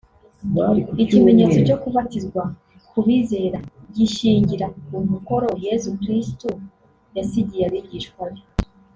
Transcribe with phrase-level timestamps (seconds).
[1.03, 2.41] Ikimenyetso cyo kubatizwa
[2.91, 3.59] ku bizera
[3.95, 6.49] gishingira ku mukoro Yesu Kirisitu
[7.15, 8.41] yasigiye abigishwa be